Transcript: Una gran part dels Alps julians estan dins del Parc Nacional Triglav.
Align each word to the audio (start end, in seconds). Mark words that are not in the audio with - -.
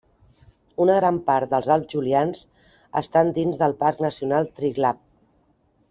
Una 0.85 0.95
gran 0.99 1.19
part 1.27 1.51
dels 1.51 1.69
Alps 1.75 1.91
julians 1.95 2.41
estan 3.05 3.31
dins 3.39 3.63
del 3.63 3.79
Parc 3.85 4.03
Nacional 4.09 4.53
Triglav. 4.59 5.03